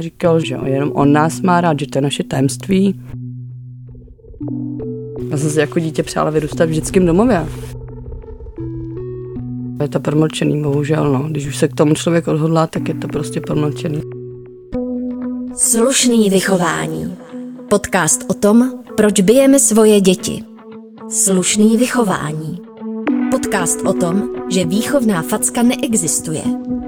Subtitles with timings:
[0.00, 3.00] Říkal, že jenom on nás má rád, že to je naše tajemství.
[5.30, 7.46] Já jsem si jako dítě přála vyrůstat v dětském domově.
[9.82, 11.28] Je to promlčený, bohužel, no.
[11.28, 14.00] Když už se k tomu člověk odhodlá, tak je to prostě promlčený.
[15.56, 17.16] Slušný vychování.
[17.68, 20.42] Podcast o tom, proč bijeme svoje děti.
[21.08, 22.60] Slušný vychování.
[23.30, 26.42] Podcast o tom, že výchovná facka neexistuje.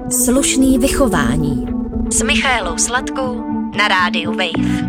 [0.09, 1.72] Slušný vychování.
[2.13, 3.43] S Michailou Sladkou
[3.77, 4.87] na rádiu Wave.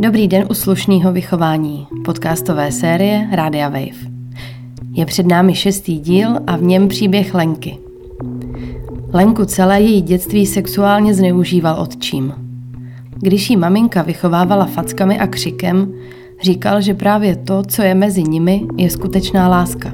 [0.00, 4.10] Dobrý den u slušného vychování, podcastové série Rádia Wave.
[4.92, 7.78] Je před námi šestý díl a v něm příběh Lenky.
[9.12, 12.34] Lenku celé její dětství sexuálně zneužíval otčím.
[13.16, 15.94] Když jí maminka vychovávala fackami a křikem,
[16.42, 19.92] říkal, že právě to, co je mezi nimi, je skutečná láska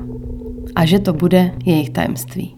[0.75, 2.57] a že to bude jejich tajemství.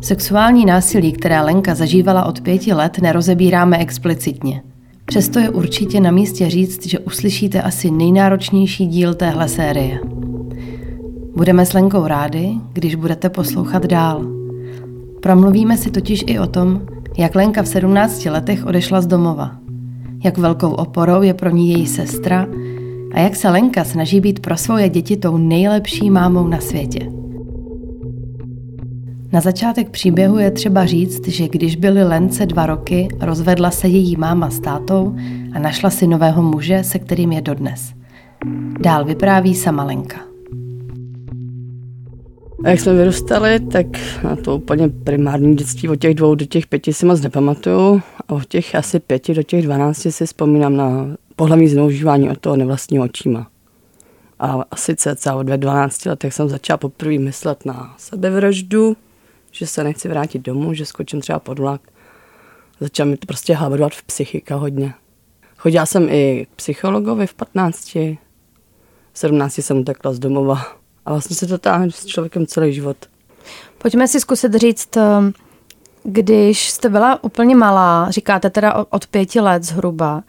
[0.00, 4.62] Sexuální násilí, které Lenka zažívala od pěti let, nerozebíráme explicitně.
[5.04, 10.00] Přesto je určitě na místě říct, že uslyšíte asi nejnáročnější díl téhle série.
[11.36, 14.26] Budeme s Lenkou rádi, když budete poslouchat dál.
[15.22, 16.80] Promluvíme si totiž i o tom,
[17.18, 19.65] jak Lenka v 17 letech odešla z domova.
[20.24, 22.46] Jak velkou oporou je pro ní její sestra
[23.14, 27.12] a jak se Lenka snaží být pro svoje děti tou nejlepší mámou na světě.
[29.32, 34.16] Na začátek příběhu je třeba říct, že když byly Lence dva roky, rozvedla se její
[34.16, 35.16] máma s tátou
[35.52, 37.92] a našla si nového muže, se kterým je dodnes.
[38.80, 40.16] Dál vypráví sama Lenka.
[42.64, 43.86] A jak jsme vyrůstali, tak
[44.24, 48.00] na to úplně primární dětství od těch dvou do těch pěti si moc nepamatuju.
[48.28, 53.04] Od těch asi pěti do těch dvanácti si vzpomínám na pohlavní zneužívání od toho nevlastního
[53.04, 53.50] očíma.
[54.38, 58.96] A asi cca od 12 letech jsem začala poprvé myslet na sebevraždu
[59.58, 61.80] že se nechci vrátit domů, že skočím třeba pod vlak.
[62.80, 64.94] Začal mi to prostě habadovat v psychika hodně.
[65.56, 67.94] Chodila jsem i k psychologovi v 15.
[67.94, 70.62] V 17 jsem utekla z domova.
[71.04, 72.96] A vlastně se to táhne s člověkem celý život.
[73.78, 75.02] Pojďme si zkusit říct, eh,
[76.06, 80.22] když jste byla úplně malá, říkáte teda od pěti let zhruba,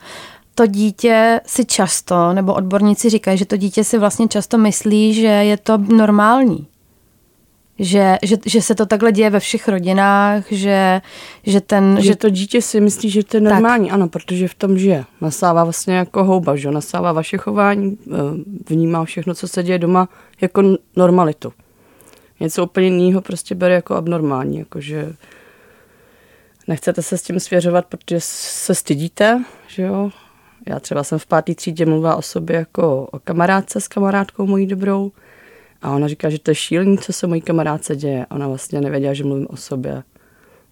[0.56, 5.28] to dítě si často, nebo odborníci říkají, že to dítě si vlastně často myslí, že
[5.28, 6.68] je to normální
[7.80, 11.02] že, že, že se to takhle děje ve všech rodinách, že,
[11.44, 11.98] že ten...
[12.02, 13.94] Že to dítě si myslí, že to je normální, tak.
[13.94, 15.06] ano, protože v tom žije.
[15.22, 18.16] Nasává vlastně jako houba, že nasává vaše chování, eh,
[18.70, 20.10] vnímá všechno, co se děje doma
[20.42, 20.64] jako
[20.96, 21.54] normalitu.
[22.40, 25.14] Něco úplně jiného prostě bere jako abnormální, jakože
[26.68, 30.10] nechcete se s tím svěřovat, protože se stydíte, že jo.
[30.68, 34.68] Já třeba jsem v pátý třídě mluvila o sobě jako o kamarádce s kamarádkou mojí
[34.68, 35.12] dobrou,
[35.82, 38.26] a ona říká, že to je šílený, co se mojí kamarádce děje.
[38.32, 40.04] Ona vlastně nevěděla, že mluvím o sobě.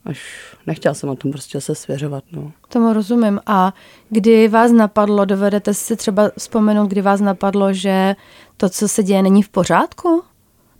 [0.06, 0.20] Až
[0.68, 2.24] nechtěla jsem o tom prostě se svěřovat.
[2.32, 2.52] No.
[2.70, 3.40] Tomu rozumím.
[3.46, 3.74] A
[4.10, 8.16] kdy vás napadlo, dovedete si třeba vzpomenout, kdy vás napadlo, že
[8.58, 10.24] to, co se děje, není v pořádku?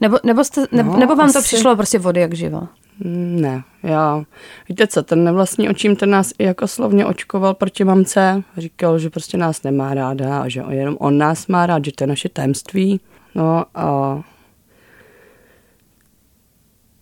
[0.02, 1.34] Nebo, nebo, jste, ne, no, nebo vám asi...
[1.34, 2.68] to přišlo prostě vody jak živo?
[3.04, 4.24] Ne, já,
[4.70, 9.10] víte co, ten nevlastní očím, ten nás i jako slovně očkoval proti mamce, říkal, že
[9.10, 12.30] prostě nás nemá ráda a že jenom on nás má rád, že to je naše
[12.30, 13.00] tajemství.
[13.36, 14.20] No a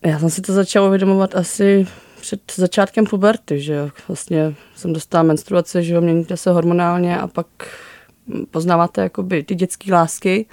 [0.06, 1.88] já jsem si to začala uvědomovat asi
[2.22, 7.48] před začátkem puberty, že vlastně jsem dostala menstruaci, že měníte se hormonálně a pak
[8.52, 10.46] poznáváte jakoby ty dětské lásky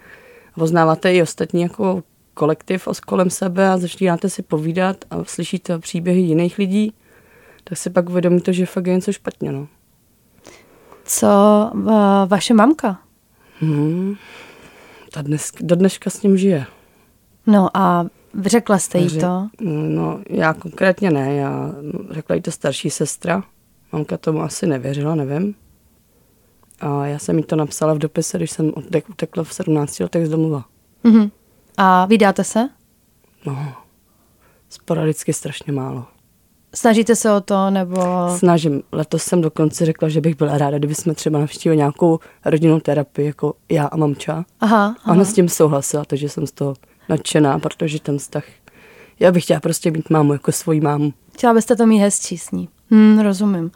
[0.55, 2.03] poznáváte i ostatní jako
[2.41, 6.93] kolektiv kolem sebe a začínáte si povídat a slyšíte příběhy jiných lidí,
[7.65, 9.53] tak si pak uvědomíte, že fakt je něco špatně.
[9.53, 9.69] No.
[11.05, 11.29] Co
[12.27, 12.99] vaše mamka?
[13.61, 14.15] Hmm,
[15.13, 16.67] ta dnes, do dneška s ním žije.
[17.47, 18.07] No a
[18.47, 19.49] řekla jste jí to?
[19.61, 21.35] No, já konkrétně ne.
[21.35, 21.73] Já
[22.11, 23.45] řekla jí to starší sestra.
[23.93, 25.55] Mamka tomu asi nevěřila, nevím.
[26.81, 28.73] A já jsem jí to napsala v dopise, když jsem
[29.11, 30.65] utekla v 17 letech z domova.
[31.05, 31.31] Mm-hmm.
[31.83, 32.69] A vydáte se?
[33.47, 33.73] No,
[34.69, 36.05] sporadicky strašně málo.
[36.75, 37.97] Snažíte se o to, nebo...
[38.37, 38.83] Snažím.
[38.93, 43.27] Letos jsem dokonce řekla, že bych byla ráda, kdyby jsme třeba navštívili nějakou rodinnou terapii,
[43.27, 44.45] jako já a mamča.
[44.61, 45.13] Aha, aha.
[45.13, 46.75] Ona s tím souhlasila, takže jsem z toho
[47.09, 48.45] nadšená, protože ten vztah...
[49.21, 51.13] Já bych chtěla prostě mít mámu jako svoji mámu.
[51.35, 52.69] Chtěla byste to mít hezčí s ní.
[52.91, 53.71] Hmm, rozumím.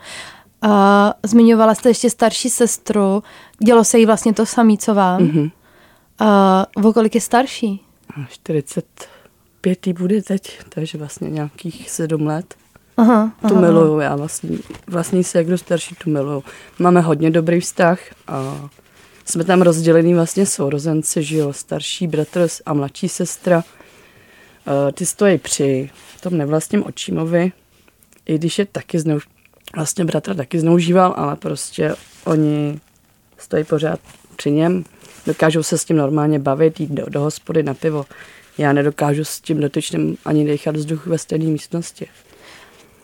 [0.63, 3.23] A zmiňovala jste ještě starší sestru.
[3.59, 5.21] Dělo se jí vlastně to samé, co vám.
[5.21, 5.51] Mm-hmm.
[6.19, 7.84] A o kolik je starší?
[8.29, 12.55] 45 bude teď, takže vlastně nějakých sedm let.
[12.97, 16.45] Aha, aha, Tu miluju, já vlastní, vlastní ségru starší tu miluju.
[16.79, 18.69] Máme hodně dobrý vztah a
[19.25, 23.65] jsme tam rozdělení vlastně sourozenci, že jo, starší bratr a mladší sestra.
[24.95, 25.91] Ty stojí při
[26.21, 27.53] tom nevlastním očímovi,
[28.27, 29.19] i když je taky znou,
[29.77, 31.95] vlastně bratra taky zneužíval, ale prostě
[32.25, 32.81] oni
[33.39, 34.01] stojí pořád
[34.37, 34.85] při něm,
[35.27, 38.05] dokážou se s tím normálně bavit, jít do, do hospody na pivo.
[38.59, 42.07] Já nedokážu s tím dotyčným ani dechat vzduch ve stejné místnosti.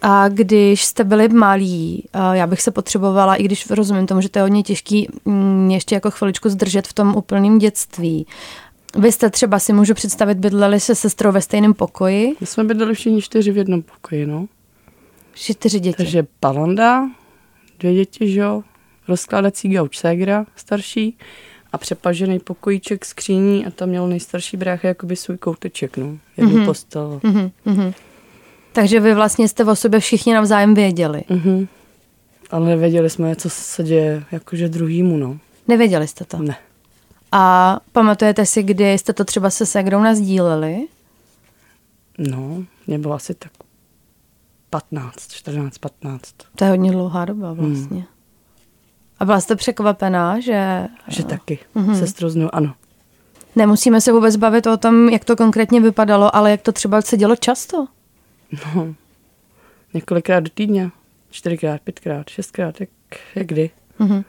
[0.02, 4.38] A když jste byli malí, já bych se potřebovala, i když rozumím tomu, že to
[4.38, 8.26] je hodně těžký, mm, ještě jako chviličku zdržet v tom úplném dětství.
[8.99, 12.34] Vy jste třeba si můžu představit, bydleli se sestrou ve stejném pokoji?
[12.40, 14.46] My jsme bydleli všichni čtyři v jednom pokoji, no.
[15.34, 15.96] Čtyři děti.
[15.96, 17.11] Takže Palanda,
[17.78, 18.62] dvě děti, že jo,
[19.08, 21.19] rozkládací gauč ségra starší
[21.72, 26.64] a přepažený pokojíček skříní a tam měl nejstarší brácha jakoby svůj kouteček, no, jednu mm-hmm.
[26.64, 27.20] postel.
[27.25, 27.94] Mm-hmm.
[28.72, 31.22] Takže vy vlastně jste o sobě všichni navzájem věděli.
[31.31, 31.69] Mm-hmm.
[32.50, 35.38] Ale nevěděli jsme, co se děje jakože druhýmu, no.
[35.69, 36.38] Nevěděli jste to?
[36.38, 36.56] Ne.
[37.32, 40.87] A pamatujete si, kdy jste to třeba se Segrou nazdíleli?
[42.19, 43.52] No, mě bylo asi tak
[44.70, 46.34] 15, 14, 15.
[46.56, 47.96] To je hodně dlouhá doba vlastně.
[47.96, 48.05] Hmm.
[49.20, 50.88] A byla jste překvapená, že...
[51.08, 51.58] Že taky.
[51.76, 51.99] Mm-hmm.
[51.99, 52.75] Sestru ano.
[53.56, 57.17] Nemusíme se vůbec bavit o tom, jak to konkrétně vypadalo, ale jak to třeba se
[57.17, 57.87] dělo často.
[58.75, 58.94] No,
[59.94, 60.90] několikrát do týdně.
[61.31, 62.88] Čtyřikrát, pětkrát, šestkrát, jak,
[63.34, 63.70] jak kdy.
[64.00, 64.25] Mm-hmm.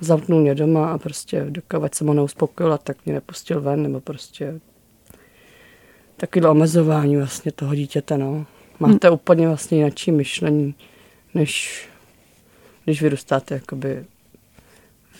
[0.00, 4.60] Zamknul mě doma a prostě dokud jsem ho neuspokojila, tak mě nepustil ven, nebo prostě
[6.16, 8.46] takové omezování vlastně toho dítěte, no.
[8.78, 9.14] Máte hmm.
[9.14, 10.74] úplně vlastně jináčí myšlení,
[11.34, 11.84] než
[12.84, 14.04] když vyrůstáte jakoby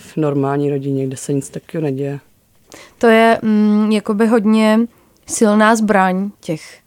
[0.02, 2.20] v normální rodině, kde se nic takového neděje.
[2.98, 4.80] To je mm, jakoby hodně
[5.26, 6.80] silná zbraň těch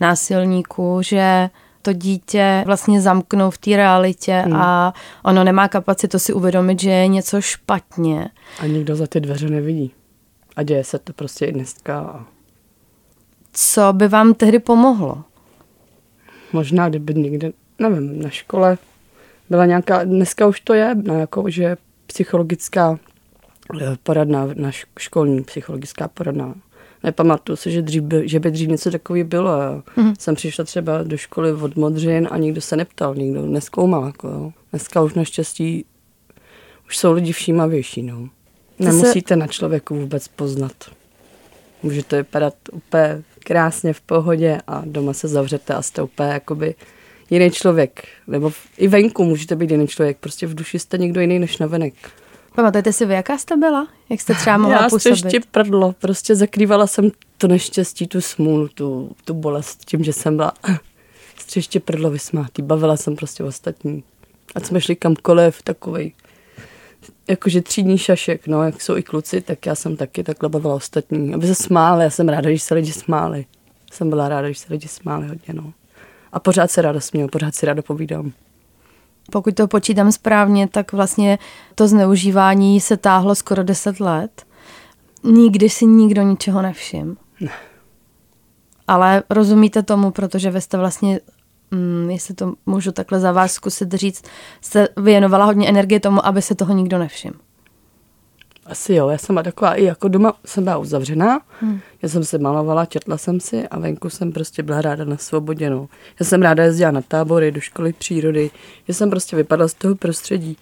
[0.00, 1.50] násilníků, že
[1.82, 4.56] to dítě vlastně zamknou v té realitě hmm.
[4.56, 4.94] a
[5.24, 8.30] ono nemá kapacitu si uvědomit, že je něco špatně.
[8.60, 9.92] A nikdo za ty dveře nevidí.
[10.56, 12.26] A děje se to prostě i dneska.
[13.52, 15.24] Co by vám tehdy pomohlo?
[16.52, 18.78] Možná, kdyby někde, nevím, na škole
[19.50, 21.76] byla nějaká, dneska už to je, no, jako, že
[22.08, 22.98] psychologická
[23.80, 26.54] eh, poradna, na školní psychologická poradna.
[27.02, 29.50] Nepamatuju si, že, dřív by, že by dřív něco takového bylo.
[29.50, 30.14] Mm-hmm.
[30.18, 34.06] Jsem přišla třeba do školy od Modřin a nikdo se neptal, nikdo neskoumal.
[34.06, 34.52] Jako, jo.
[34.70, 35.84] Dneska už naštěstí
[36.88, 38.02] už jsou lidi všímavější.
[38.02, 38.28] No.
[38.78, 39.36] Nemusíte se...
[39.36, 40.72] na člověku vůbec poznat.
[41.82, 46.74] Můžete vypadat úplně krásně v pohodě a doma se zavřete a jste úplně jakoby
[47.30, 48.04] jiný člověk.
[48.26, 50.16] Nebo i venku můžete být jiný člověk.
[50.18, 51.94] Prostě v duši jste někdo jiný než na venek.
[52.54, 53.88] Pamatujete si vy, jaká jste byla?
[54.10, 55.24] Jak jste třeba mohla Já působit?
[55.24, 55.94] ještě prdlo.
[55.98, 60.52] Prostě zakrývala jsem to neštěstí, tu smůlu, tu, tu bolest tím, že jsem byla
[61.56, 62.62] ještě prdlo vysmátý.
[62.62, 64.04] Bavila jsem prostě ostatní.
[64.54, 66.12] A jsme šli kamkoliv, takovej
[67.28, 71.34] jakože třídní šašek, no, jak jsou i kluci, tak já jsem taky takhle bavila ostatní,
[71.34, 73.46] aby se smáli, já jsem ráda, když se lidi smáli.
[73.92, 75.72] Jsem byla ráda, když se lidi smáli hodně, no.
[76.32, 78.32] A pořád se ráda směl, pořád si ráda povídám.
[79.32, 81.38] Pokud to počítám správně, tak vlastně
[81.74, 84.46] to zneužívání se táhlo skoro 10 let.
[85.24, 87.16] Nikdy si nikdo ničeho nevšim.
[87.40, 87.50] Ne.
[88.86, 91.20] Ale rozumíte tomu, protože vy jste vlastně
[91.70, 94.24] mm, jestli to můžu takhle za vás zkusit říct,
[94.60, 97.36] se věnovala hodně energie tomu, aby se toho nikdo nevšiml.
[98.68, 101.80] Asi jo, já jsem byla taková, i jako doma jsem byla uzavřená, hmm.
[102.02, 105.70] já jsem se malovala, četla jsem si a venku jsem prostě byla ráda na svobodě,
[105.70, 105.88] no.
[106.20, 108.50] Já jsem ráda jezdila na tábory, do školy přírody,
[108.88, 110.56] já jsem prostě vypadala z toho prostředí.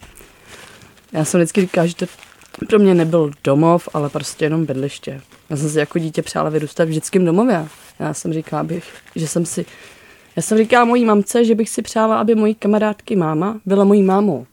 [1.13, 2.07] Já jsem vždycky říkala, že to
[2.69, 5.21] pro mě nebyl domov, ale prostě jenom bydliště.
[5.51, 7.69] Já jsem si jako dítě přála vyrůstat v vždyckém domově.
[7.99, 9.67] Já jsem říkala, bych, že jsem si
[10.37, 14.03] já jsem říkala mojí mamce, že bych si přála, aby mojí kamarádky máma byla mojí
[14.03, 14.47] mámou.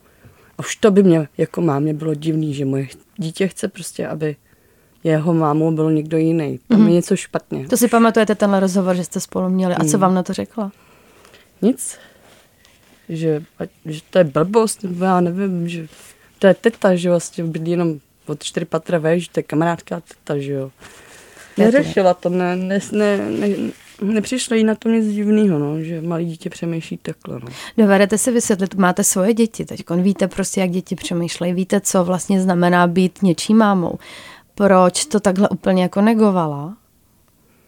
[0.57, 4.35] A už to by mě jako mámě bylo divný, že moje dítě chce prostě, aby
[5.03, 6.59] jeho mámou byl někdo jiný.
[6.67, 6.81] Tam mm-hmm.
[6.81, 6.93] je mhm.
[6.93, 7.67] něco špatně.
[7.67, 9.75] To si pamatujete tenhle rozhovor, že jste spolu měli.
[9.75, 10.01] A co mm.
[10.01, 10.71] vám na to řekla?
[11.61, 11.97] Nic.
[13.09, 13.43] Že,
[13.85, 15.87] že to je blbost, nebo já nevím, že
[16.39, 20.37] to je teta, že vlastně bydlí jenom od čtyři patra veš, to je kamarádka teta,
[20.37, 20.71] že jo.
[21.57, 23.47] Neřešila to, ne, ne, ne, ne,
[24.03, 27.39] nepřišlo jí na to nic divného, no, že malý dítě přemýšlí takhle.
[27.39, 27.47] No.
[27.77, 32.41] Dovedete si vysvětlit, máte svoje děti, teď víte prostě, jak děti přemýšlejí, víte, co vlastně
[32.41, 33.97] znamená být něčí mámou.
[34.55, 36.77] Proč to takhle úplně jako negovala?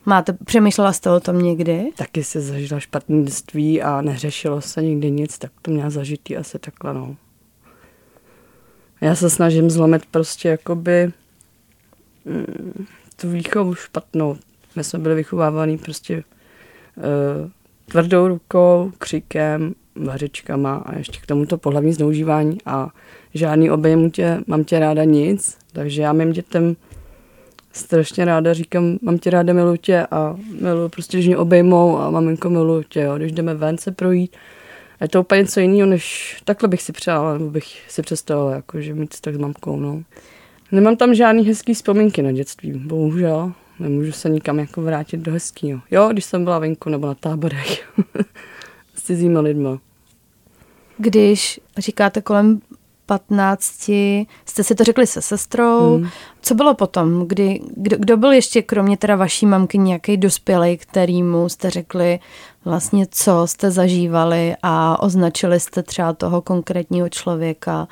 [0.06, 1.89] Máte, přemýšlela jste o tom někdy?
[1.96, 6.60] Taky se zažila špatné dětství a neřešilo se nikdy nic, tak to měla zažitý asi
[6.60, 7.15] takhle, no.
[9.01, 11.12] Já se snažím zlomit prostě jakoby
[12.25, 14.38] mm, tu výchovu špatnou,
[14.75, 16.24] my jsme byli vychovávaní prostě
[16.98, 17.50] uh,
[17.86, 22.89] tvrdou rukou, křikem, vařičkama a ještě k tomuto pohlavní zneužívání a
[23.34, 26.75] žádný obejmu tě, mám tě ráda nic, takže já mým dětem
[27.72, 32.10] strašně ráda říkám, mám tě ráda, miluji tě a miluji prostě, když mě obejmou a
[32.10, 33.17] maminko miluji tě, jo.
[33.17, 34.36] když jdeme ven se projít.
[35.00, 38.55] A je to úplně něco jiného, než takhle bych si přála, nebo bych si představovala,
[38.55, 39.79] jako, že mít tak s mamkou.
[39.79, 40.03] No.
[40.72, 43.53] Nemám tam žádný hezký vzpomínky na dětství, bohužel.
[43.79, 45.82] Nemůžu se nikam jako vrátit do hezkého.
[45.91, 47.89] Jo, když jsem byla venku nebo na táborech
[48.96, 49.79] s cizíma lidma.
[50.98, 52.62] Když říkáte kolem
[53.05, 53.89] 15
[54.46, 55.98] jste si to řekli se sestrou.
[55.98, 56.10] Hmm.
[56.41, 57.27] Co bylo potom?
[57.27, 62.20] Kdy, kdo, kdo byl ještě kromě teda vaší mamky nějaký dospělý, kterýmu jste řekli
[62.65, 67.88] vlastně, co jste zažívali a označili jste třeba toho konkrétního člověka?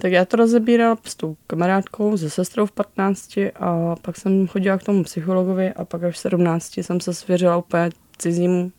[0.00, 4.78] Tak já to rozebírala s tou kamarádkou, se sestrou v 15 a pak jsem chodila
[4.78, 8.72] k tomu psychologovi a pak až v 17 jsem se svěřila úplně cizímu,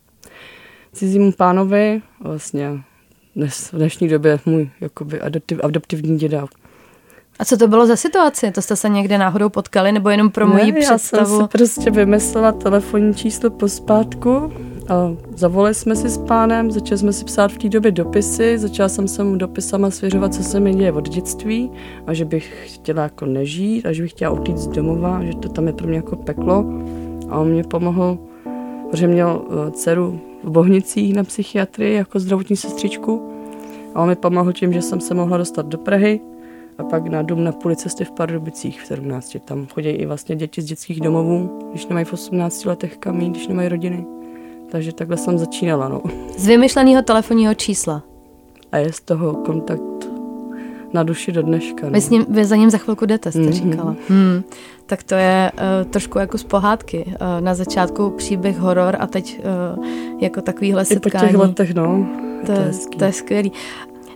[0.92, 2.70] cizímu pánovi, vlastně
[3.36, 6.46] dnes, v dnešní době můj jakoby adoptiv, adoptivní děda.
[7.38, 8.50] A co to bylo za situaci?
[8.50, 11.32] To jste se někde náhodou potkali, nebo jenom pro moji ne, představu?
[11.32, 14.52] já jsem si prostě vymyslela telefonní číslo pospátku
[14.88, 18.88] a zavolali jsme si s pánem, začali jsme si psát v té době dopisy, začala
[18.88, 21.70] jsem se mu dopisama svěřovat, co se mi děje od dětství
[22.06, 25.48] a že bych chtěla jako nežít a že bych chtěla odjít z domova, že to
[25.48, 26.64] tam je pro mě jako peklo
[27.28, 28.18] a on mě pomohl,
[28.90, 33.32] protože měl eh, dceru v Bohnicích na psychiatrii jako zdravotní sestřičku
[33.94, 36.20] a on mi pomohl tím, že jsem se mohla dostat do Prahy
[36.78, 39.36] a pak na dům na půli cesty v Pardubicích v 17.
[39.44, 43.48] Tam chodí i vlastně děti z dětských domovů, když nemají v 18 letech kam když
[43.48, 44.06] nemají rodiny.
[44.72, 45.88] Takže takhle jsem začínala.
[45.88, 46.02] No.
[46.36, 48.02] Z vymyšleného telefonního čísla.
[48.72, 50.08] A je z toho kontakt
[50.92, 51.86] na duši do dneška.
[51.86, 51.92] No.
[51.92, 53.52] Vy, s ním, vy za ním za chvilku jdete, jste mm-hmm.
[53.52, 53.96] říkala.
[54.08, 54.42] Hmm.
[54.86, 57.04] Tak to je uh, trošku jako z pohádky.
[57.06, 59.40] Uh, na začátku příběh horor a teď
[59.78, 59.84] uh,
[60.20, 61.30] jako takovýhle setkání.
[61.30, 62.06] I po těch letech, no.
[62.46, 63.52] To, to, je, to je skvělý.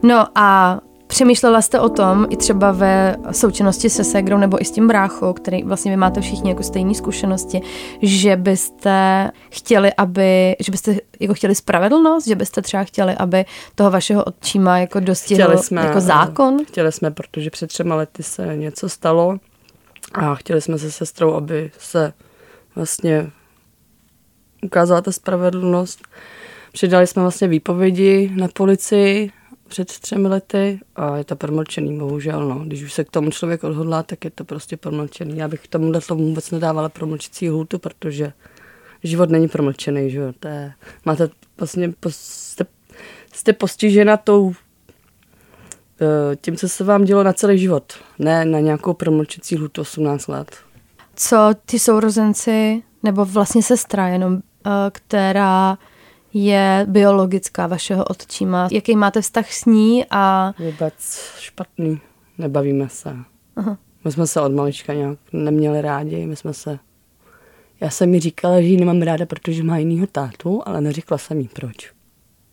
[0.02, 4.70] No a Přemýšlela jste o tom i třeba ve součinnosti se Segrou nebo i s
[4.70, 7.60] tím bráchou, který vlastně vy máte všichni jako stejné zkušenosti,
[8.02, 13.44] že byste chtěli, aby, že byste jako chtěli spravedlnost, že byste třeba chtěli, aby
[13.75, 16.64] toho vašeho otčíma jako dostihl jsme, jako zákon?
[16.68, 19.38] Chtěli jsme, protože před třema lety se něco stalo
[20.14, 22.12] a chtěli jsme se sestrou, aby se
[22.76, 23.30] vlastně
[24.62, 26.00] ukázala ta spravedlnost.
[26.72, 29.32] Přidali jsme vlastně výpovědi na policii,
[29.68, 32.49] před třemi lety a je to promlčený, bohužel.
[32.49, 32.64] No.
[32.64, 35.38] Když už se k tomu člověk odhodlá, tak je to prostě promlčený.
[35.38, 38.32] Já bych k tomu vůbec nedávala promlčící hůtu, protože
[39.04, 40.32] život není promlčený, že.
[40.40, 40.73] To je,
[41.04, 42.64] máte vlastně, jste,
[43.32, 44.52] jste postižena tou
[46.00, 50.26] eh, tím, co se vám dělo na celý život, ne na nějakou promlčící hůtu 18
[50.26, 50.56] let.
[51.14, 55.78] Co ty sourozenci, nebo vlastně sestra jenom, eh, která
[56.45, 58.69] je biologická vašeho otčíma.
[58.73, 60.55] Jaký máte vztah s ní a...
[60.59, 60.95] Vůbec
[61.38, 62.00] špatný.
[62.38, 63.16] Nebavíme se.
[63.57, 63.78] Aha.
[64.05, 66.78] My jsme se od malička nějak neměli rádi, my jsme se...
[67.81, 71.40] Já jsem mi říkala, že ji nemám ráda, protože má jinýho tátu, ale neřekla jsem
[71.40, 71.93] jí proč.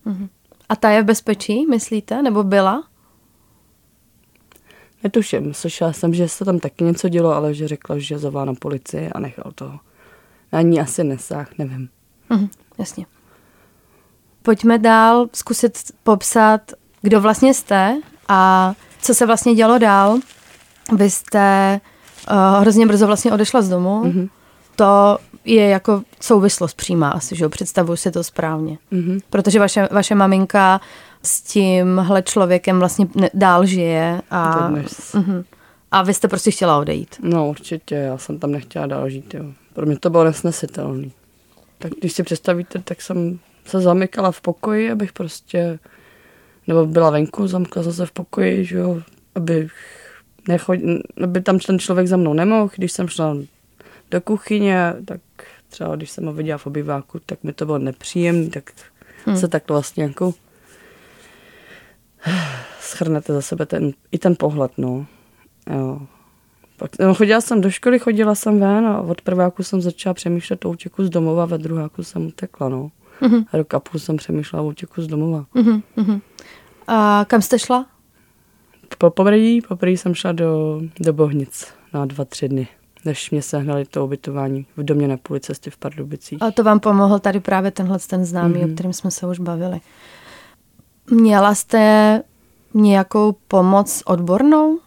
[0.06, 0.30] Uh-huh.
[0.70, 2.22] A ta je v bezpečí, myslíte?
[2.22, 2.84] Nebo byla?
[5.04, 5.54] Netuším.
[5.54, 9.10] Slyšela jsem, že se tam taky něco dělo, ale že řekla, že zavolá na policii
[9.10, 9.80] a nechal to.
[10.52, 11.90] Na ní asi nesáh, nevím.
[12.30, 12.50] Uh-huh.
[12.78, 13.06] Jasně.
[14.44, 16.62] Pojďme dál zkusit popsat,
[17.02, 17.98] kdo vlastně jste
[18.28, 20.18] a co se vlastně dělo dál.
[20.96, 21.80] Vy jste
[22.32, 24.04] uh, hrozně brzo vlastně odešla z domu.
[24.04, 24.30] Mm-hmm.
[24.76, 27.50] To je jako souvislost přímá asi, že jo?
[27.50, 28.78] Představuji si to správně.
[28.92, 29.22] Mm-hmm.
[29.30, 30.82] Protože vaše, vaše maminka
[31.24, 34.22] s tímhle člověkem vlastně dál žije.
[34.32, 35.44] A, uh-huh.
[35.92, 37.16] a vy jste prostě chtěla odejít.
[37.22, 39.34] No určitě, já jsem tam nechtěla dál žít.
[39.34, 39.46] Jo.
[39.74, 41.08] Pro mě to bylo nesnesitelné.
[41.80, 45.80] Tak když si představíte, tak jsem se zamykala v pokoji, abych prostě,
[46.68, 49.02] nebo byla venku, zamkla se v pokoji, že jo,
[49.36, 49.68] aby,
[50.48, 50.80] nechod,
[51.24, 52.70] aby tam ten člověk za mnou nemohl.
[52.76, 53.38] Když jsem šla
[54.12, 55.22] do kuchyně, tak
[55.70, 58.72] třeba když jsem ho viděla v obyváku, tak mi to bylo nepříjemné, tak
[59.26, 59.38] hmm.
[59.38, 60.34] se tak vlastně jako
[62.80, 65.06] schrnete za sebe ten, i ten pohled, no.
[65.70, 66.02] Jo.
[66.78, 70.66] Pak, no, chodila jsem do školy, chodila jsem ven a od prváku jsem začala přemýšlet
[70.66, 72.92] o útěku z domova, ve druháku jsem utekla, no.
[73.24, 73.46] Mm-hmm.
[73.54, 75.46] A rok a půl jsem přemýšlela o utěku z domova.
[75.56, 76.22] Mm-hmm.
[76.88, 77.86] A kam jste šla?
[78.98, 82.68] Po poprvé, poprvé jsem šla do, do Bohnic na dva, tři dny
[83.06, 86.42] než mě sehnali to ubytování v domě na půli cesty v Pardubicích.
[86.42, 88.72] A to vám pomohl tady právě tenhle ten známý, mm-hmm.
[88.72, 89.82] o kterém jsme se už bavili.
[91.12, 92.22] Měla jste
[92.74, 94.80] nějakou pomoc odbornou?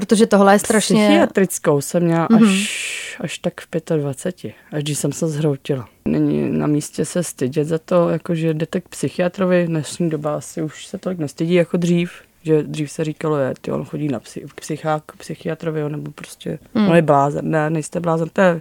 [0.00, 1.06] Protože tohle je strašně...
[1.08, 2.52] Psychiatrickou jsem měla mm-hmm.
[2.52, 5.88] až, až tak v 25, až když jsem se zhroutila.
[6.04, 10.86] Není, na místě se stydět za to, jakože jdete k psychiatrovi, dnešní doba asi už
[10.86, 14.44] se tolik nestydí jako dřív, že dřív se říkalo, že ty, on chodí na psy,
[14.54, 16.88] k psychák, k psychiatrovi, nebo prostě, hmm.
[16.88, 18.60] on je blázen, ne, nejste blázen, to je,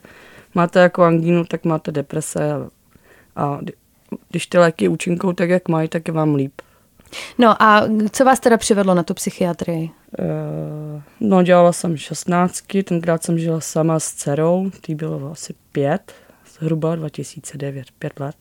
[0.55, 2.69] máte jako angínu, tak máte deprese a,
[3.35, 3.59] a
[4.29, 6.61] když ty léky účinkou tak, jak mají, tak je vám líp.
[7.37, 9.89] No a co vás teda přivedlo na tu psychiatrii?
[10.19, 10.88] Uh,
[11.43, 16.13] dělala jsem šestnáctky, tenkrát jsem žila sama s dcerou, tý bylo asi pět,
[16.53, 18.35] zhruba 2009, pět let.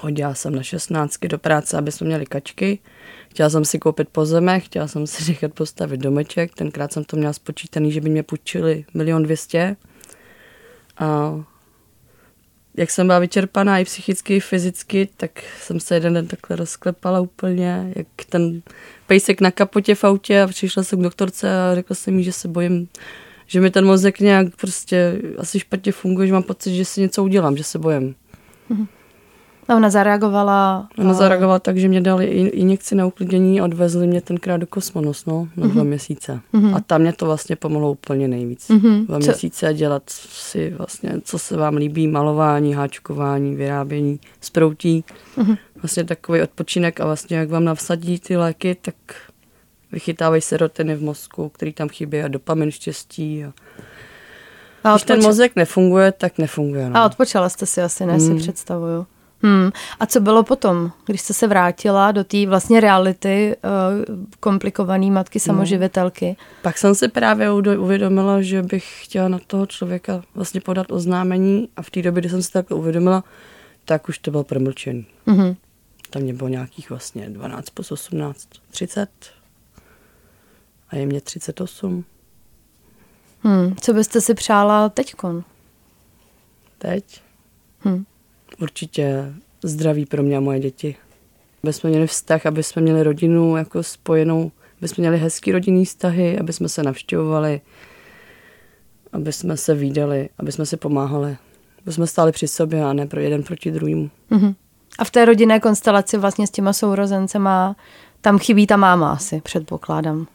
[0.00, 2.78] Chodila jsem na šestnáctky do práce, aby jsme měli kačky.
[3.30, 6.54] Chtěla jsem si koupit pozemek, chtěla jsem si nechat postavit domeček.
[6.54, 9.76] Tenkrát jsem to měla spočítaný, že by mě půjčili milion dvěstě.
[10.98, 11.34] A
[12.76, 15.30] jak jsem byla vyčerpaná i psychicky, i fyzicky, tak
[15.60, 18.62] jsem se jeden den takhle rozklepala úplně, jak ten
[19.06, 22.32] pejsek na kapotě v autě a přišla jsem k doktorce a řekla jsem jí, že
[22.32, 22.88] se bojím,
[23.46, 27.24] že mi ten mozek nějak prostě asi špatně funguje, že mám pocit, že si něco
[27.24, 28.14] udělám, že se bojím.
[28.70, 28.86] Mm-hmm.
[29.68, 30.88] A ona zareagovala?
[30.98, 31.14] Ona a...
[31.14, 35.48] zareagovala tak, že mě dali injekci na uklidnění a odvezli mě tenkrát do Kosmonos, no,
[35.56, 35.70] na mm-hmm.
[35.70, 36.40] dva měsíce.
[36.54, 36.76] Mm-hmm.
[36.76, 38.68] A tam mě to vlastně pomohlo úplně nejvíc.
[38.68, 39.06] Mm-hmm.
[39.06, 39.26] Dva co?
[39.26, 45.04] měsíce dělat si vlastně, co se vám líbí, malování, háčkování, vyrábění, sproutí.
[45.38, 45.58] Mm-hmm.
[45.82, 48.94] Vlastně takový odpočinek a vlastně jak vám navsadí ty léky, tak
[49.92, 53.52] vychytávají serotiny v mozku, který tam chybí a dopamin štěstí a
[54.84, 56.90] a Když ten mozek nefunguje, tak nefunguje.
[56.90, 56.96] No.
[56.96, 58.20] A odpočala jste si asi, ne, hmm.
[58.20, 59.06] si představuju.
[59.42, 59.70] Hmm.
[60.00, 65.40] A co bylo potom, když jste se vrátila do té vlastně reality uh, komplikované matky
[65.40, 66.28] samoživitelky?
[66.28, 66.46] No.
[66.62, 71.82] Pak jsem si právě uvědomila, že bych chtěla na toho člověka vlastně podat oznámení a
[71.82, 73.24] v té době, kdy jsem si takhle uvědomila,
[73.84, 75.06] tak už to bylo promlčený.
[75.26, 75.56] Mm-hmm.
[76.10, 79.10] Tam mě bylo nějakých vlastně 12 plus 18, 30
[80.88, 82.04] a je mě 38.
[83.42, 83.74] Hmm.
[83.80, 85.44] Co byste si přála teďkon?
[86.78, 87.22] Teď?
[87.80, 88.04] Hmm
[88.60, 90.96] určitě zdraví pro mě a moje děti.
[91.62, 95.84] Aby jsme měli vztah, aby jsme měli rodinu jako spojenou, aby jsme měli hezký rodinný
[95.84, 97.60] vztahy, aby jsme se navštěvovali,
[99.12, 101.36] aby jsme se výdali, aby jsme si pomáhali.
[101.82, 104.10] Aby jsme stáli při sobě a ne pro jeden proti druhému.
[104.30, 104.54] Mm-hmm.
[104.98, 107.76] A v té rodinné konstelaci vlastně s těma sourozencema
[108.20, 110.26] tam chybí ta máma asi, předpokládám.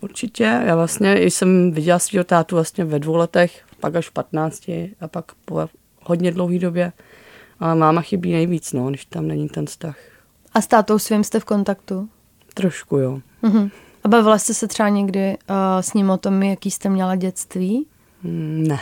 [0.00, 0.44] Určitě.
[0.66, 5.08] Já vlastně jsem viděla svého tátu vlastně ve dvou letech, pak až v patnácti a
[5.08, 5.68] pak po
[6.02, 6.92] hodně dlouhé době.
[7.60, 9.96] Ale máma chybí nejvíc, no, když tam není ten vztah.
[10.54, 12.08] A s tátou svým jste v kontaktu?
[12.54, 13.20] Trošku, jo.
[13.42, 13.70] Uh-huh.
[14.04, 17.86] A bavila jste se třeba někdy uh, s ním o tom, jaký jste měla dětství?
[18.22, 18.78] Mm, ne.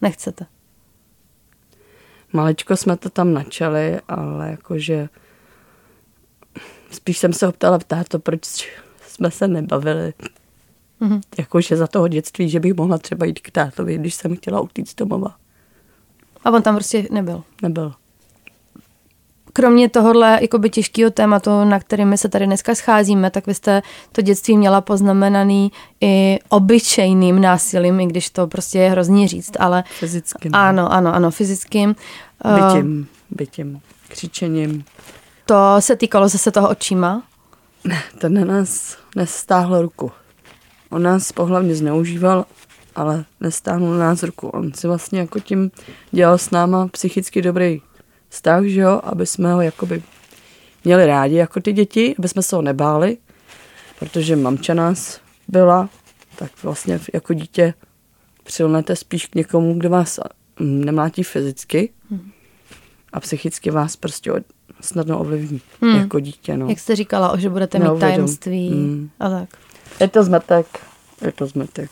[0.00, 0.46] Nechcete?
[2.32, 5.08] Malečko jsme to tam načali, ale jakože
[6.90, 8.70] spíš jsem se ho ptala táto, proč
[9.06, 10.12] jsme se nebavili.
[11.00, 11.20] Mm-hmm.
[11.38, 14.98] Jakože za toho dětství, že bych mohla třeba jít k tátovi, když jsem chtěla utíct
[14.98, 15.36] domova.
[16.44, 17.42] A on tam prostě nebyl.
[17.62, 17.92] Nebyl.
[19.52, 23.82] Kromě tohohle jakoby těžkého tématu, na kterým my se tady dneska scházíme, tak vy jste
[24.12, 29.84] to dětství měla poznamenaný i obyčejným násilím, i když to prostě je hrozně říct, ale...
[29.98, 30.54] Fyzickým.
[30.54, 31.96] Ano, ano, ano, fyzickým.
[32.54, 34.84] Bytím, bytím, křičením.
[35.46, 37.22] To se týkalo zase toho očíma?
[37.84, 40.12] Ne, ten na nás nestáhl ruku.
[40.90, 42.44] On nás pohlavně zneužíval
[42.98, 44.48] ale nestáhnul nás ruku.
[44.48, 45.70] On si vlastně jako tím
[46.10, 47.82] dělal s náma psychicky dobrý
[48.28, 50.02] vztah, že jo, aby jsme ho jakoby
[50.84, 53.16] měli rádi jako ty děti, aby jsme se ho nebáli,
[53.98, 55.88] protože mamča nás byla,
[56.36, 57.74] tak vlastně jako dítě
[58.44, 60.20] přilnete spíš k někomu, kdo vás
[60.60, 61.92] nemlátí fyzicky
[63.12, 64.32] a psychicky vás prostě
[64.80, 65.96] snadno ovlivní hmm.
[65.96, 66.56] jako dítě.
[66.56, 66.68] No.
[66.68, 69.10] Jak jste říkala, že budete mít tajemství hmm.
[69.20, 69.48] a tak.
[70.00, 70.66] Je to zmetek.
[71.24, 71.90] Je to zmetek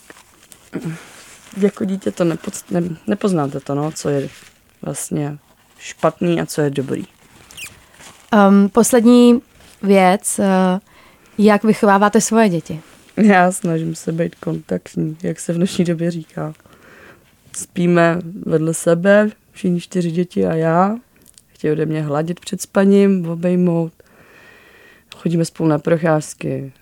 [1.57, 4.29] jako dítě to nepo, ne, nepoznáte to, no, co je
[4.81, 5.37] vlastně
[5.79, 7.03] špatný a co je dobrý.
[8.33, 9.41] Um, poslední
[9.83, 10.45] věc, uh,
[11.37, 12.81] jak vychováváte svoje děti?
[13.17, 16.53] Já snažím se být kontaktní, jak se v dnešní době říká.
[17.55, 20.95] Spíme vedle sebe, všichni čtyři děti a já.
[21.47, 23.93] Chtějí ode mě hladit před spaním, obejmout.
[25.15, 26.73] Chodíme spolu na procházky,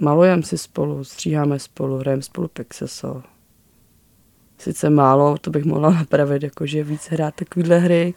[0.00, 3.22] malujeme si spolu, stříháme spolu, hrajeme spolu Pexeso.
[4.58, 8.14] Sice málo, to bych mohla napravit, jakože víc hrát takovéhle hry,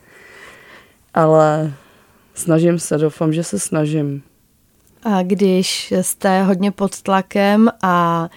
[1.13, 1.73] ale
[2.33, 4.23] snažím se, doufám, že se snažím.
[5.03, 8.29] A když jste hodně pod tlakem a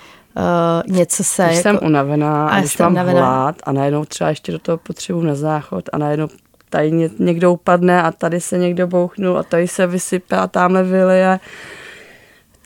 [0.86, 1.44] uh, něco se...
[1.44, 1.78] Když jako...
[1.78, 3.20] jsem unavená a když mám unavená.
[3.20, 6.28] hlad a najednou třeba ještě do toho potřebuji na záchod a najednou
[6.70, 11.40] tady někdo upadne a tady se někdo bouchnul a tady se vysype a tamhle vylije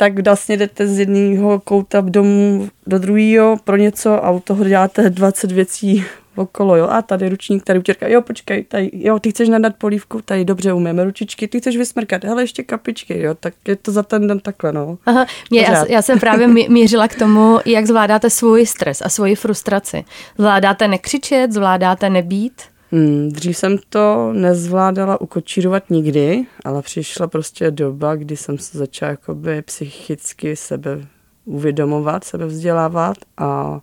[0.01, 5.11] tak vlastně jdete z jedného kouta domu do druhého pro něco a u toho děláte
[5.11, 6.05] 20 věcí
[6.37, 10.23] okolo, jo, a tady ručník, tady utěrka, jo, počkej, tady, jo, ty chceš nadat polívku,
[10.23, 14.03] tady dobře umíme ručičky, ty chceš vysmrkat, hele, ještě kapičky, jo, tak je to za
[14.03, 14.99] ten den takhle, no.
[15.07, 19.35] Aha, mě, já, já jsem právě mířila k tomu, jak zvládáte svůj stres a svoji
[19.35, 20.05] frustraci.
[20.39, 22.63] Zvládáte nekřičet, zvládáte nebýt?
[22.93, 29.11] Hmm, dřív jsem to nezvládala ukočírovat nikdy, ale přišla prostě doba, kdy jsem se začala
[29.11, 31.07] jakoby psychicky sebe
[31.45, 33.81] uvědomovat, sebe vzdělávat a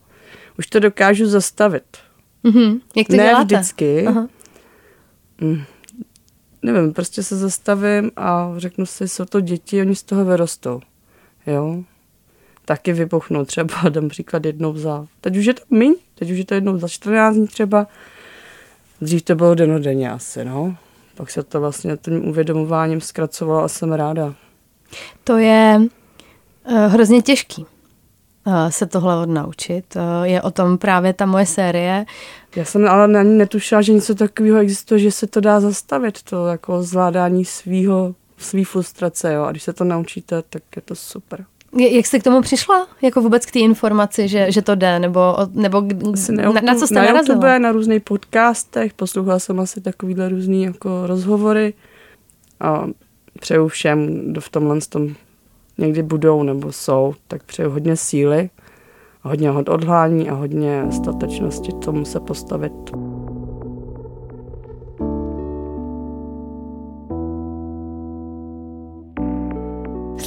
[0.60, 1.98] už to dokážu zastavit.
[2.46, 2.80] Mm-hmm.
[2.96, 3.44] Jak to ne děláte?
[3.46, 4.08] vždycky.
[4.08, 4.28] Aha.
[5.42, 5.64] Mm,
[6.62, 10.82] nevím, prostě se zastavím a řeknu si, jsou to děti, oni z toho vyrostou.
[11.48, 11.84] Jo.
[12.66, 16.46] Taky vypuchnou třeba, dám příklad jednou za, teď už je to míň, teď už je
[16.46, 17.88] to jednou za 14 dní třeba,
[19.02, 20.76] Dřív to bylo denodenně asi, no.
[21.16, 24.34] Pak se to vlastně tím uvědomováním zkracovalo a jsem ráda.
[25.24, 27.66] To je uh, hrozně těžký
[28.46, 29.96] uh, se tohle odnaučit.
[29.96, 32.06] Uh, je o tom právě ta moje série.
[32.56, 36.48] Já jsem ale ani netušila, že něco takového existuje, že se to dá zastavit, to
[36.48, 39.44] jako zvládání svýho, svý frustrace, jo.
[39.44, 41.46] A když se to naučíte, tak je to super.
[41.78, 42.88] Jak jste k tomu přišla?
[43.02, 45.00] Jako vůbec k té informaci, že, že to jde?
[45.00, 45.82] Nebo, nebo
[46.32, 47.36] na, na, na co jste na narazila?
[47.36, 51.74] YouTube, na různých podcastech, poslouchala jsem asi takovýhle různý jako rozhovory
[52.60, 52.88] a
[53.40, 55.16] přeju všem, kdo v tomhle tom
[55.78, 58.50] někdy budou nebo jsou, tak přeju hodně síly,
[59.22, 62.74] hodně odhodlání a hodně statečnosti tomu se postavit.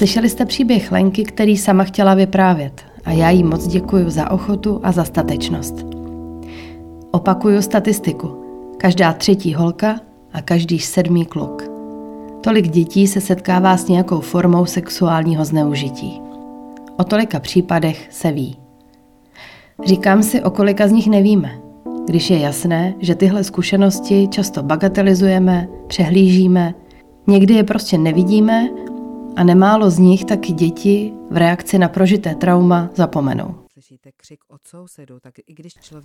[0.00, 4.80] Slyšeli jste příběh Lenky, který sama chtěla vyprávět a já jí moc děkuji za ochotu
[4.82, 5.86] a za statečnost.
[7.10, 8.44] Opakuju statistiku.
[8.76, 10.00] Každá třetí holka
[10.32, 11.70] a každý sedmý kluk.
[12.40, 16.20] Tolik dětí se setkává s nějakou formou sexuálního zneužití.
[16.96, 18.56] O tolika případech se ví.
[19.84, 21.58] Říkám si, o kolika z nich nevíme,
[22.06, 26.74] když je jasné, že tyhle zkušenosti často bagatelizujeme, přehlížíme,
[27.26, 28.68] někdy je prostě nevidíme
[29.36, 33.54] a nemálo z nich taky děti v reakci na prožité trauma zapomenou.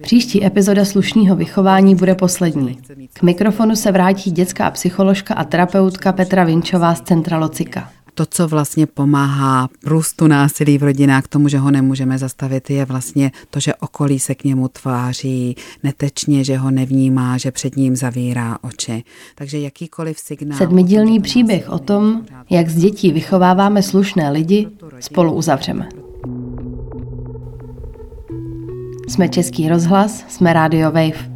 [0.02, 2.78] Příští epizoda slušného vychování bude poslední.
[3.14, 8.47] K mikrofonu se vrátí dětská psycholožka a terapeutka Petra Vinčová z Centra Locika to, co
[8.47, 13.60] vlastně pomáhá růstu násilí v rodinách k tomu, že ho nemůžeme zastavit, je vlastně to,
[13.60, 19.04] že okolí se k němu tváří netečně, že ho nevnímá, že před ním zavírá oči.
[19.36, 20.58] Takže jakýkoliv signál...
[20.58, 24.67] Sedmidílný příběh o tom, jak z dětí vychováváme slušné lidi,
[24.99, 25.89] spolu uzavřeme.
[29.08, 31.32] Jsme Český rozhlas, jsme Radio Wave.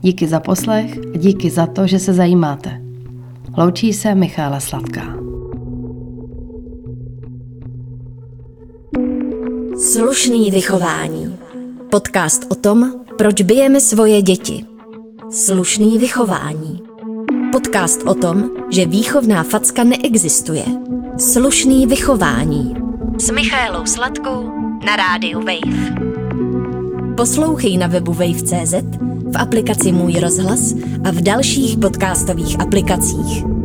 [0.00, 2.82] Díky za poslech a díky za to, že se zajímáte.
[3.58, 5.25] Loučí se Michála Sladká.
[9.96, 11.38] Slušný vychování.
[11.90, 14.64] Podcast o tom, proč bijeme svoje děti.
[15.30, 16.82] Slušný vychování.
[17.52, 20.64] Podcast o tom, že výchovná facka neexistuje.
[21.18, 22.76] Slušný vychování.
[23.18, 24.50] S Michailou Sladkou
[24.86, 25.94] na rádiu Wave.
[27.16, 28.74] Poslouchej na webu wave.cz,
[29.32, 33.55] v aplikaci Můj rozhlas a v dalších podcastových aplikacích.